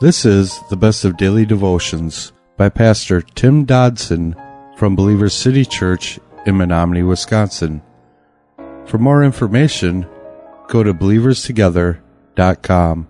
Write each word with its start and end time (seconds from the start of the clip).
This 0.00 0.24
is 0.24 0.60
the 0.70 0.76
best 0.76 1.04
of 1.04 1.16
daily 1.16 1.44
devotions 1.44 2.30
by 2.56 2.68
Pastor 2.68 3.20
Tim 3.20 3.64
Dodson 3.64 4.36
from 4.76 4.94
Believers 4.94 5.34
City 5.34 5.64
Church 5.64 6.20
in 6.46 6.54
Menomonie, 6.54 7.04
Wisconsin. 7.04 7.82
For 8.86 8.98
more 8.98 9.24
information, 9.24 10.06
go 10.68 10.84
to 10.84 10.94
believerstogether.com. 10.94 13.08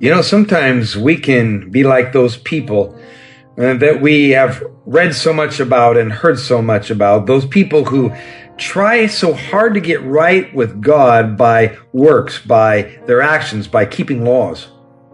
You 0.00 0.10
know, 0.10 0.22
sometimes 0.22 0.96
we 0.96 1.16
can 1.16 1.70
be 1.70 1.84
like 1.84 2.12
those 2.12 2.36
people 2.36 2.98
uh, 3.56 3.74
that 3.74 4.00
we 4.00 4.30
have 4.30 4.60
read 4.86 5.14
so 5.14 5.32
much 5.32 5.60
about 5.60 5.96
and 5.96 6.12
heard 6.12 6.40
so 6.40 6.60
much 6.60 6.90
about, 6.90 7.26
those 7.26 7.46
people 7.46 7.84
who 7.84 8.12
try 8.56 9.06
so 9.06 9.34
hard 9.34 9.74
to 9.74 9.80
get 9.80 10.02
right 10.02 10.52
with 10.54 10.80
God 10.80 11.36
by 11.36 11.76
works, 11.92 12.38
by 12.38 12.98
their 13.06 13.22
actions, 13.22 13.66
by 13.66 13.86
keeping 13.86 14.24
laws. 14.24 14.68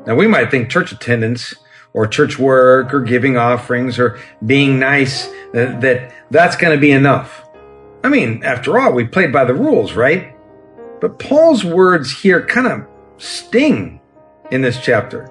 Now, 0.07 0.15
we 0.15 0.27
might 0.27 0.51
think 0.51 0.71
church 0.71 0.93
attendance 0.93 1.55
or 1.93 2.07
church 2.07 2.39
work 2.39 2.95
or 2.95 3.01
giving 3.01 3.37
offerings 3.37 3.99
or 3.99 4.19
being 4.45 4.79
nice, 4.79 5.27
uh, 5.29 5.79
that 5.81 6.15
that's 6.31 6.57
going 6.57 6.75
to 6.75 6.81
be 6.81 6.93
enough. 6.93 7.45
I 8.03 8.09
mean, 8.09 8.43
after 8.45 8.79
all, 8.79 8.93
we 8.93 9.05
played 9.05 9.33
by 9.33 9.45
the 9.45 9.55
rules, 9.55 9.93
right? 9.93 10.35
But 11.01 11.19
Paul's 11.19 11.65
words 11.65 12.21
here 12.21 12.45
kind 12.47 12.67
of 12.67 12.87
sting 13.19 14.01
in 14.51 14.63
this 14.63 14.81
chapter. 14.83 15.31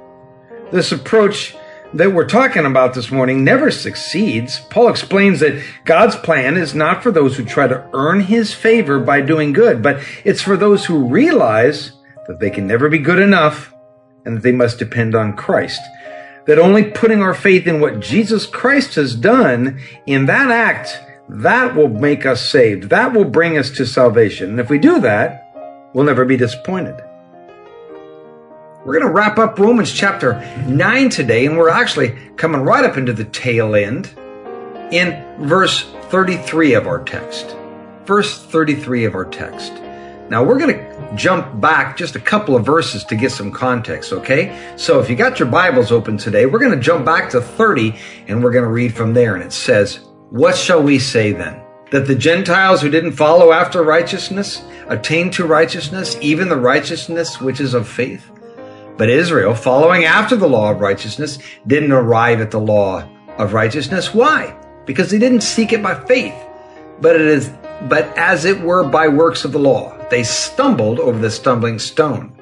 This 0.71 0.91
approach 0.91 1.55
that 1.93 2.13
we're 2.13 2.27
talking 2.27 2.65
about 2.65 2.93
this 2.93 3.11
morning 3.11 3.43
never 3.43 3.71
succeeds. 3.71 4.59
Paul 4.69 4.89
explains 4.89 5.39
that 5.39 5.63
God's 5.85 6.15
plan 6.15 6.55
is 6.55 6.75
not 6.75 7.01
for 7.01 7.11
those 7.11 7.35
who 7.35 7.43
try 7.43 7.67
to 7.67 7.87
earn 7.93 8.21
his 8.21 8.53
favor 8.53 8.99
by 8.99 9.21
doing 9.21 9.53
good, 9.53 9.81
but 9.81 10.01
it's 10.23 10.41
for 10.41 10.55
those 10.55 10.85
who 10.85 11.07
realize 11.07 11.93
that 12.27 12.39
they 12.39 12.49
can 12.49 12.67
never 12.67 12.89
be 12.89 12.99
good 12.99 13.19
enough 13.19 13.73
and 14.25 14.37
that 14.37 14.43
they 14.43 14.51
must 14.51 14.77
depend 14.77 15.15
on 15.15 15.35
Christ. 15.35 15.81
That 16.45 16.59
only 16.59 16.91
putting 16.91 17.21
our 17.21 17.33
faith 17.33 17.67
in 17.67 17.79
what 17.79 17.99
Jesus 17.99 18.45
Christ 18.45 18.95
has 18.95 19.15
done 19.15 19.79
in 20.05 20.25
that 20.27 20.51
act, 20.51 20.99
that 21.27 21.75
will 21.75 21.89
make 21.89 22.25
us 22.25 22.47
saved. 22.47 22.89
That 22.89 23.13
will 23.13 23.25
bring 23.25 23.57
us 23.57 23.71
to 23.71 23.85
salvation. 23.85 24.51
And 24.51 24.59
if 24.59 24.69
we 24.69 24.77
do 24.77 24.99
that, 25.01 25.89
we'll 25.93 26.05
never 26.05 26.25
be 26.25 26.37
disappointed. 26.37 27.01
We're 28.85 28.93
going 28.93 29.07
to 29.07 29.11
wrap 29.11 29.37
up 29.37 29.59
Romans 29.59 29.91
chapter 29.91 30.39
9 30.65 31.09
today, 31.09 31.45
and 31.45 31.57
we're 31.57 31.67
actually 31.67 32.15
coming 32.37 32.61
right 32.61 32.85
up 32.85 32.95
into 32.95 33.11
the 33.11 33.25
tail 33.25 33.75
end 33.75 34.07
in 34.93 35.21
verse 35.39 35.83
33 36.03 36.75
of 36.75 36.87
our 36.87 37.03
text. 37.03 37.57
Verse 38.05 38.41
33 38.45 39.03
of 39.03 39.15
our 39.15 39.25
text. 39.25 39.73
Now 40.29 40.45
we're 40.45 40.57
going 40.57 40.77
to 40.77 41.15
jump 41.17 41.59
back 41.59 41.97
just 41.97 42.15
a 42.15 42.21
couple 42.21 42.55
of 42.55 42.65
verses 42.65 43.03
to 43.05 43.17
get 43.17 43.33
some 43.33 43.51
context, 43.51 44.13
okay? 44.13 44.73
So 44.77 45.01
if 45.01 45.09
you 45.09 45.17
got 45.17 45.39
your 45.39 45.49
Bibles 45.49 45.91
open 45.91 46.15
today, 46.15 46.45
we're 46.45 46.59
going 46.59 46.71
to 46.71 46.79
jump 46.79 47.05
back 47.05 47.29
to 47.31 47.41
30 47.41 47.93
and 48.29 48.41
we're 48.41 48.53
going 48.53 48.63
to 48.63 48.71
read 48.71 48.95
from 48.95 49.13
there. 49.13 49.35
And 49.35 49.43
it 49.43 49.51
says, 49.51 50.07
What 50.29 50.55
shall 50.55 50.81
we 50.81 50.99
say 50.99 51.33
then? 51.33 51.61
That 51.91 52.07
the 52.07 52.15
Gentiles 52.15 52.81
who 52.81 52.89
didn't 52.89 53.13
follow 53.13 53.51
after 53.51 53.83
righteousness 53.83 54.63
attained 54.87 55.33
to 55.33 55.45
righteousness, 55.45 56.17
even 56.21 56.47
the 56.47 56.55
righteousness 56.55 57.41
which 57.41 57.59
is 57.59 57.73
of 57.73 57.85
faith? 57.85 58.31
But 58.99 59.09
Israel, 59.09 59.55
following 59.55 60.03
after 60.03 60.35
the 60.35 60.49
law 60.49 60.71
of 60.71 60.81
righteousness, 60.81 61.39
didn't 61.65 61.93
arrive 61.93 62.41
at 62.41 62.51
the 62.51 62.59
law 62.59 63.07
of 63.37 63.53
righteousness. 63.53 64.13
Why? 64.13 64.53
Because 64.85 65.09
they 65.09 65.17
didn't 65.17 65.39
seek 65.39 65.71
it 65.71 65.81
by 65.81 65.95
faith, 66.03 66.35
but 66.99 67.15
it 67.15 67.21
is, 67.21 67.49
but 67.87 68.05
as 68.17 68.43
it 68.43 68.59
were 68.59 68.83
by 68.83 69.07
works 69.07 69.45
of 69.45 69.53
the 69.53 69.57
law. 69.57 69.95
They 70.09 70.23
stumbled 70.23 70.99
over 70.99 71.17
the 71.17 71.31
stumbling 71.31 71.79
stone. 71.79 72.33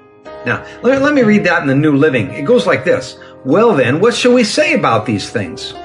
Now, 0.48 0.66
let 0.82 0.98
me, 0.98 1.06
let 1.06 1.14
me 1.14 1.22
read 1.22 1.44
that 1.44 1.62
in 1.62 1.68
the 1.68 1.76
New 1.76 1.96
Living. 1.96 2.32
It 2.32 2.46
goes 2.46 2.66
like 2.66 2.84
this. 2.84 3.20
Well 3.46 3.76
then, 3.76 4.00
what 4.00 4.16
shall 4.16 4.34
we 4.34 4.44
say 4.44 4.74
about 4.74 5.06
these 5.06 5.30
things? 5.30 5.76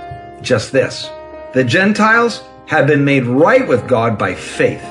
Just 0.41 0.73
this. 0.73 1.11
The 1.53 1.65
Gentiles 1.65 2.43
have 2.67 2.87
been 2.87 3.05
made 3.05 3.25
right 3.25 3.69
with 3.69 3.87
God 3.87 4.17
by 4.17 4.35
faith, 4.35 4.83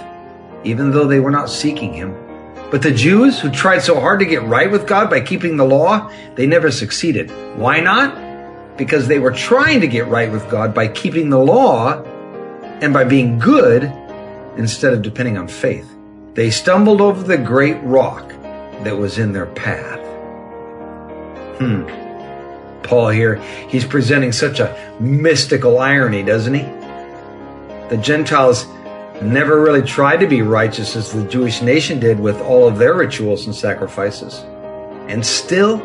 even 0.63 0.91
though 0.91 1.07
they 1.07 1.19
were 1.19 1.31
not 1.31 1.49
seeking 1.49 1.91
Him. 1.91 2.30
But 2.71 2.81
the 2.81 2.91
Jews 2.91 3.37
who 3.37 3.51
tried 3.51 3.79
so 3.79 3.99
hard 3.99 4.19
to 4.19 4.25
get 4.25 4.43
right 4.43 4.71
with 4.71 4.87
God 4.87 5.09
by 5.09 5.19
keeping 5.19 5.57
the 5.57 5.65
law, 5.65 6.09
they 6.35 6.47
never 6.47 6.71
succeeded. 6.71 7.29
Why 7.57 7.81
not? 7.81 8.77
Because 8.77 9.09
they 9.09 9.19
were 9.19 9.31
trying 9.31 9.81
to 9.81 9.87
get 9.87 10.07
right 10.07 10.31
with 10.31 10.49
God 10.49 10.73
by 10.73 10.87
keeping 10.87 11.29
the 11.29 11.37
law 11.37 12.01
and 12.81 12.93
by 12.93 13.03
being 13.03 13.39
good 13.39 13.83
instead 14.55 14.93
of 14.93 15.01
depending 15.01 15.37
on 15.37 15.49
faith. 15.49 15.93
They 16.33 16.49
stumbled 16.49 17.01
over 17.01 17.21
the 17.21 17.37
great 17.37 17.77
rock 17.83 18.29
that 18.83 18.97
was 18.97 19.17
in 19.17 19.33
their 19.33 19.47
path. 19.47 19.99
Hmm. 21.57 21.83
Paul 22.83 23.09
here, 23.09 23.35
he's 23.67 23.85
presenting 23.85 24.31
such 24.31 24.61
a 24.61 24.95
mystical 24.99 25.77
irony, 25.79 26.23
doesn't 26.23 26.53
he? 26.53 26.63
The 27.89 27.99
Gentiles 28.01 28.65
never 29.21 29.61
really 29.61 29.81
tried 29.81 30.17
to 30.17 30.27
be 30.27 30.41
righteous 30.41 30.95
as 30.95 31.11
the 31.11 31.23
Jewish 31.23 31.61
nation 31.61 31.99
did 31.99 32.19
with 32.19 32.39
all 32.41 32.67
of 32.67 32.77
their 32.77 32.93
rituals 32.93 33.45
and 33.45 33.55
sacrifices. 33.55 34.45
And 35.07 35.25
still, 35.25 35.77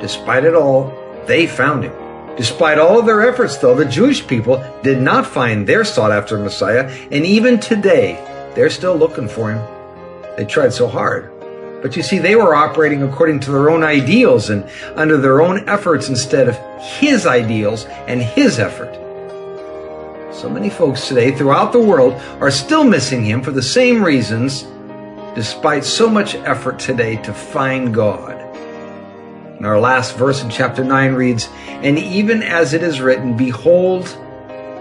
despite 0.00 0.44
it 0.44 0.54
all, 0.54 0.92
they 1.26 1.46
found 1.46 1.84
him. 1.84 1.92
Despite 2.36 2.78
all 2.78 2.98
of 2.98 3.06
their 3.06 3.28
efforts, 3.28 3.58
though, 3.58 3.74
the 3.74 3.84
Jewish 3.84 4.26
people 4.26 4.64
did 4.82 5.00
not 5.00 5.26
find 5.26 5.66
their 5.66 5.84
sought 5.84 6.12
after 6.12 6.38
Messiah, 6.38 6.90
and 7.10 7.26
even 7.26 7.60
today, 7.60 8.14
they're 8.54 8.70
still 8.70 8.96
looking 8.96 9.28
for 9.28 9.52
him. 9.52 9.62
They 10.36 10.46
tried 10.46 10.72
so 10.72 10.88
hard. 10.88 11.30
But 11.82 11.96
you 11.96 12.02
see, 12.02 12.18
they 12.18 12.36
were 12.36 12.54
operating 12.54 13.02
according 13.02 13.40
to 13.40 13.50
their 13.50 13.68
own 13.68 13.82
ideals 13.82 14.50
and 14.50 14.68
under 14.94 15.16
their 15.16 15.42
own 15.42 15.68
efforts 15.68 16.08
instead 16.08 16.48
of 16.48 16.56
his 16.80 17.26
ideals 17.26 17.84
and 18.06 18.22
his 18.22 18.58
effort. 18.58 18.96
So 20.32 20.48
many 20.48 20.70
folks 20.70 21.08
today 21.08 21.30
throughout 21.30 21.72
the 21.72 21.78
world 21.78 22.14
are 22.40 22.50
still 22.50 22.84
missing 22.84 23.22
Him 23.22 23.42
for 23.42 23.50
the 23.50 23.62
same 23.62 24.02
reasons, 24.02 24.66
despite 25.34 25.84
so 25.84 26.08
much 26.08 26.34
effort 26.36 26.78
today 26.78 27.16
to 27.22 27.34
find 27.34 27.94
God. 27.94 28.40
And 29.56 29.66
our 29.66 29.78
last 29.78 30.16
verse 30.16 30.42
in 30.42 30.48
chapter 30.48 30.82
9 30.82 31.12
reads, 31.12 31.48
And 31.66 31.98
even 31.98 32.42
as 32.42 32.72
it 32.72 32.82
is 32.82 33.00
written, 33.00 33.36
Behold, 33.36 34.08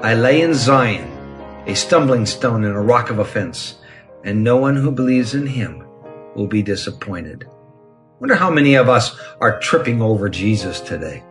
I 0.01 0.15
lay 0.15 0.41
in 0.41 0.53
Zion 0.53 1.11
a 1.67 1.75
stumbling 1.75 2.25
stone 2.25 2.63
and 2.63 2.75
a 2.75 2.79
rock 2.79 3.09
of 3.09 3.19
offense, 3.19 3.75
and 4.23 4.43
no 4.43 4.57
one 4.57 4.75
who 4.75 4.89
believes 4.89 5.35
in 5.35 5.45
him 5.45 5.85
will 6.33 6.47
be 6.47 6.63
disappointed. 6.63 7.45
Wonder 8.19 8.35
how 8.35 8.49
many 8.49 8.75
of 8.75 8.87
us 8.87 9.15
are 9.41 9.59
tripping 9.59 10.01
over 10.01 10.29
Jesus 10.29 10.79
today. 10.79 11.23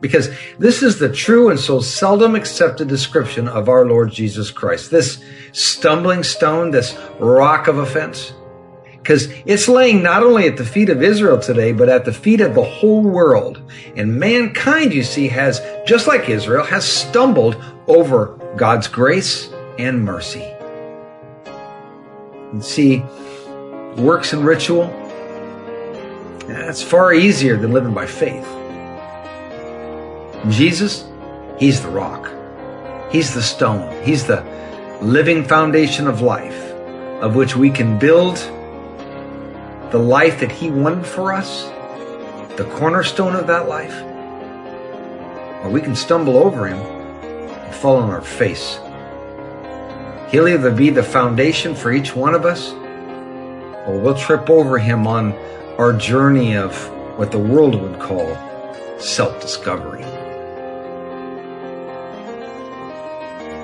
Because 0.00 0.30
this 0.58 0.82
is 0.82 0.98
the 0.98 1.12
true 1.12 1.50
and 1.50 1.60
so 1.60 1.80
seldom 1.80 2.34
accepted 2.34 2.88
description 2.88 3.46
of 3.46 3.68
our 3.68 3.84
Lord 3.84 4.10
Jesus 4.10 4.50
Christ. 4.50 4.90
This 4.90 5.22
stumbling 5.52 6.22
stone, 6.22 6.70
this 6.70 6.96
rock 7.18 7.68
of 7.68 7.78
offense. 7.78 8.32
Because 8.92 9.28
it's 9.46 9.68
laying 9.68 10.02
not 10.02 10.22
only 10.22 10.46
at 10.46 10.56
the 10.56 10.64
feet 10.64 10.90
of 10.90 11.02
Israel 11.02 11.38
today, 11.38 11.72
but 11.72 11.88
at 11.88 12.04
the 12.04 12.12
feet 12.12 12.40
of 12.40 12.54
the 12.54 12.64
whole 12.64 13.02
world. 13.02 13.60
And 13.96 14.18
mankind, 14.18 14.92
you 14.92 15.02
see, 15.02 15.28
has, 15.28 15.60
just 15.86 16.06
like 16.06 16.28
Israel, 16.28 16.64
has 16.64 16.84
stumbled 16.84 17.62
over 17.86 18.38
God's 18.56 18.88
grace 18.88 19.50
and 19.78 20.04
mercy. 20.04 20.44
And 22.52 22.64
see, 22.64 22.98
works 23.96 24.32
and 24.32 24.44
ritual, 24.44 24.88
that's 26.46 26.82
far 26.82 27.12
easier 27.14 27.56
than 27.56 27.72
living 27.72 27.94
by 27.94 28.06
faith. 28.06 28.46
Jesus, 30.48 31.04
He's 31.58 31.82
the 31.82 31.90
rock. 31.90 32.30
He's 33.10 33.34
the 33.34 33.42
stone. 33.42 34.02
He's 34.02 34.24
the 34.24 34.42
living 35.02 35.44
foundation 35.44 36.08
of 36.08 36.22
life, 36.22 36.72
of 37.20 37.34
which 37.34 37.56
we 37.56 37.70
can 37.70 37.98
build 37.98 38.36
the 39.90 39.98
life 39.98 40.40
that 40.40 40.50
He 40.50 40.70
wanted 40.70 41.04
for 41.04 41.32
us, 41.32 41.64
the 42.56 42.68
cornerstone 42.76 43.34
of 43.34 43.46
that 43.48 43.68
life. 43.68 44.02
Or 45.62 45.70
we 45.70 45.82
can 45.82 45.94
stumble 45.94 46.36
over 46.36 46.66
Him 46.66 46.78
and 46.78 47.74
fall 47.74 47.96
on 47.96 48.10
our 48.10 48.22
face. 48.22 48.78
He'll 50.30 50.48
either 50.48 50.70
be 50.70 50.90
the 50.90 51.02
foundation 51.02 51.74
for 51.74 51.92
each 51.92 52.14
one 52.14 52.34
of 52.34 52.46
us, 52.46 52.72
or 53.86 53.98
we'll 53.98 54.14
trip 54.14 54.48
over 54.48 54.78
Him 54.78 55.06
on 55.06 55.32
our 55.76 55.92
journey 55.92 56.56
of 56.56 56.74
what 57.18 57.32
the 57.32 57.38
world 57.38 57.74
would 57.80 57.98
call 57.98 58.36
self 58.98 59.40
discovery. 59.40 60.04